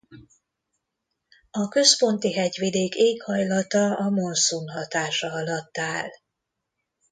A 1.51 1.67
Központi-hegyvidék 1.67 2.95
éghajlata 2.95 3.95
a 3.97 4.09
monszun 4.09 4.69
hatása 4.69 5.31
alatt 5.33 5.77
áll. 5.77 6.09